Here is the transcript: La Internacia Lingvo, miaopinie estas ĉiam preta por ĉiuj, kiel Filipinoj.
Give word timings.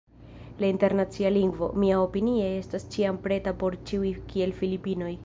La 0.61 0.69
Internacia 0.71 1.29
Lingvo, 1.35 1.69
miaopinie 1.83 2.49
estas 2.63 2.89
ĉiam 2.97 3.21
preta 3.29 3.57
por 3.61 3.81
ĉiuj, 3.91 4.19
kiel 4.33 4.61
Filipinoj. 4.63 5.17